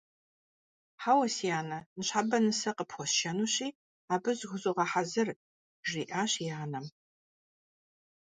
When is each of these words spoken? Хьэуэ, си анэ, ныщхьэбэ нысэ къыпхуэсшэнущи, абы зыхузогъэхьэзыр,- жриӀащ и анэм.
Хьэуэ, 1.01 1.27
си 1.35 1.47
анэ, 1.59 1.79
ныщхьэбэ 1.97 2.37
нысэ 2.45 2.71
къыпхуэсшэнущи, 2.77 3.67
абы 4.13 4.31
зыхузогъэхьэзыр,- 4.37 5.27
жриӀащ 5.87 6.31
и 6.45 6.47
анэм. 6.63 6.85